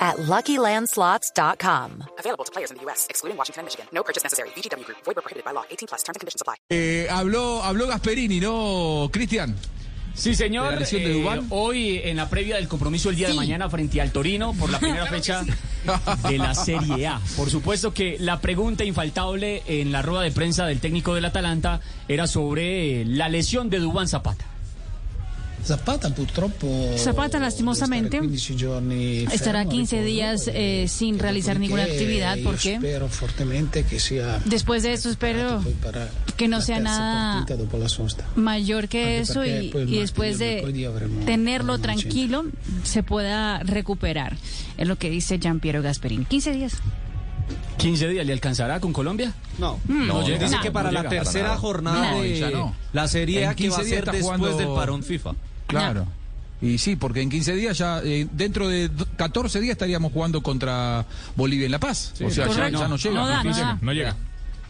[0.00, 2.04] at LuckyLandSlots.com.
[2.18, 3.86] Available to players in the U.S., excluding Washington and Michigan.
[3.92, 4.48] No purchase necessary.
[4.56, 4.98] VGW Group.
[5.04, 5.64] Void prohibited by law.
[5.70, 6.02] 18 plus.
[6.02, 6.54] Terms and conditions apply.
[6.70, 9.54] Eh, habló, habló Gasperini, ¿no, Cristian?
[10.14, 10.74] Sí, señor.
[10.74, 11.46] ¿De la de Eh, Duván?
[11.50, 14.78] hoy, en la previa del compromiso el día de mañana frente al Torino, por la
[14.80, 15.42] primera fecha
[16.28, 17.20] de la Serie A.
[17.36, 21.80] Por supuesto que la pregunta infaltable en la rueda de prensa del técnico del Atalanta
[22.08, 24.44] era sobre eh, la lesión de Dubán Zapata.
[25.62, 30.88] Zapata purtroppo Zapata, lastimosamente, deve stare 15 giorni estará fermo, 15 riposo, días perché- eh,
[30.88, 35.62] sin realizar ninguna actividad porque spero fortemente che sia después de eso espero
[36.36, 38.24] que no sea nada partita dopo la sosta.
[38.36, 42.44] mayor que Anche eso y, después e de tenerlo tranquilo
[42.82, 44.36] se pueda recuperar.
[44.78, 46.24] Es lo que dice Giampiero Gasperini.
[46.24, 46.72] 15 días.
[47.76, 49.32] 15 días, ¿le alcanzará con Colombia?
[49.58, 50.06] No, Mm.
[50.06, 51.56] no, No, dice no, que para no la llega tercera nada.
[51.58, 54.68] jornada No, de la Serie A que va a 15 días ser después jugando- del
[54.68, 55.32] parón FIFA.
[55.70, 56.06] Claro.
[56.62, 60.42] Y sí, porque en 15 días ya, eh, dentro de do- 14 días estaríamos jugando
[60.42, 62.12] contra Bolivia en La Paz.
[62.22, 62.78] o sea, ya, correcto.
[62.80, 63.14] ya no llega.
[63.14, 63.78] No da, no da.
[63.80, 64.16] no llega.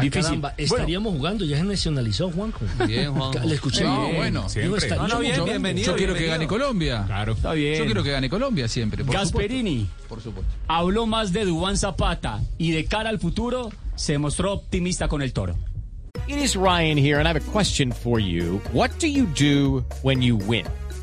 [0.00, 0.22] Difícil.
[0.22, 2.60] Caramba, estaríamos jugando, ya se nacionalizó Juanjo.
[2.86, 3.40] Bien, Juanjo.
[3.46, 3.84] Le escuché.
[3.84, 4.16] No, bien.
[4.16, 6.48] bueno, Digo, estaríamos No, no, bien, Yo, bienvenido, yo quiero que bienvenido.
[6.50, 7.02] gane Colombia.
[7.04, 7.32] Claro.
[7.34, 7.76] Está bien.
[7.78, 9.04] Yo quiero que gane Colombia siempre.
[9.04, 10.08] Por Gasperini supuesto.
[10.08, 10.52] Por supuesto.
[10.68, 15.32] habló más de Dubán Zapata y de cara al futuro se mostró optimista con el
[15.34, 15.56] Toro.
[16.28, 18.62] It is Ryan here, and I have a question for you.
[18.72, 20.64] What do you do when you win?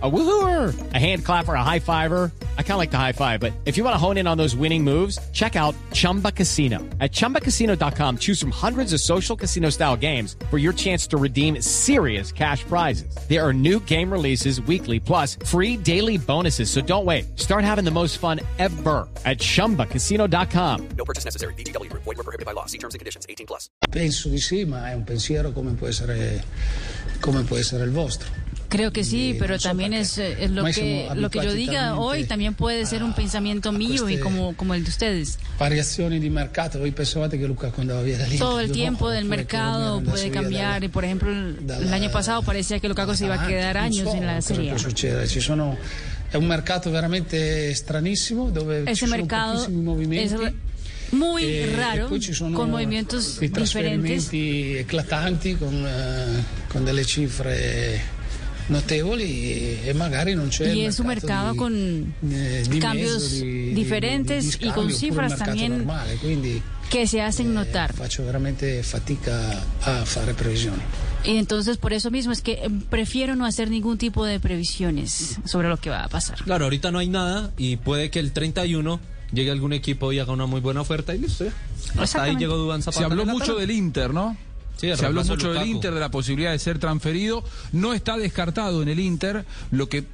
[0.00, 2.30] A woohooer, a hand clapper, a high fiver.
[2.56, 4.38] I kind of like the high five, but if you want to hone in on
[4.38, 6.78] those winning moves, check out Chumba Casino.
[7.00, 11.60] At chumbacasino.com, choose from hundreds of social casino style games for your chance to redeem
[11.60, 13.12] serious cash prizes.
[13.28, 16.70] There are new game releases weekly, plus free daily bonuses.
[16.70, 17.36] So don't wait.
[17.36, 20.88] Start having the most fun ever at chumbacasino.com.
[20.96, 21.54] No purchase necessary.
[21.54, 22.04] VGW Group.
[22.04, 22.66] Void where prohibited by law.
[22.66, 23.26] See terms and conditions.
[23.28, 23.66] 18 plus.
[23.90, 26.44] Penso di sì, ma è un pensiero come può essere,
[27.18, 28.47] come può essere il vostro.
[28.68, 31.96] Creo que sí, Eh, pero también es, eh, es lo que lo que yo diga
[31.96, 35.38] hoy también puede ser un pensamiento mío y como como el de ustedes.
[35.58, 39.08] Variazioni di mercato, voi pensavate che Luca quando andava via da lì Todo el tiempo
[39.08, 43.42] del mercado puede cambiar y por ejemplo el, año pasado parecía que Lukaku se iba
[43.42, 44.74] a quedar años en la Serie.
[44.76, 45.78] Ci sono,
[46.30, 50.54] è un mercato veramente stranissimo dove ci Ese sono mercado pochissimi movimenti.
[51.10, 54.28] muy e- raro, ci sono con movimientos diferentes.
[54.30, 58.16] eclatanti con, eh, con delle cifre
[60.74, 65.86] Y es un mercado con eh, cambios diferentes di y con cifras también
[66.20, 67.92] quindi que se hacen notar.
[67.92, 70.82] faccio veramente fatica a fare previsioni.
[71.24, 75.38] Y entonces por eso mismo es que eh, prefiero no hacer ningún tipo de previsiones
[75.44, 76.42] sobre lo que va a pasar.
[76.44, 79.00] Claro, ahorita no hay nada y puede que el 31
[79.32, 81.46] llegue algún equipo y haga una muy buena oferta y listo.
[81.98, 82.98] Hasta ahí llegó Dubán Zapata.
[82.98, 84.36] Se habló mucho del Inter, ¿no?
[84.78, 85.66] Sí, Se habló mucho del.
[85.66, 87.42] Inter, de la posibilidad de ser transferido.
[87.72, 89.44] No está descartado en el Inter.
[89.72, 90.04] Lo que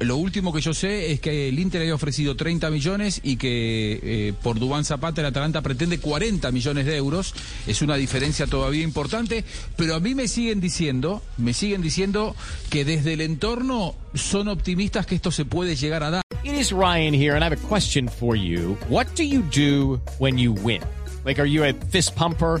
[0.00, 4.00] lo último que yo sé es que el Inter había ofrecido 30 millones y que
[4.02, 7.32] eh, por Dubán Zapata el Atalanta pretende 40 millones de euros.
[7.66, 9.44] Es una diferencia todavía importante.
[9.76, 12.34] Pero a mí me siguen diciendo, me siguen diciendo
[12.70, 16.22] que desde el entorno son optimistas que esto se puede llegar a dar.
[16.42, 18.76] It is Ryan here, and I have a question for you.
[18.88, 20.82] What do you do when you win?
[21.24, 22.60] Like, are you a fist pumper?